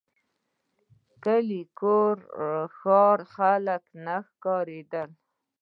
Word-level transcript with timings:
کلی 1.23 1.61
کور 1.79 2.17
ښار 2.77 3.17
او 3.23 3.27
خلک 3.35 3.83
نه 4.05 4.15
ښکارېدل. 4.29 5.09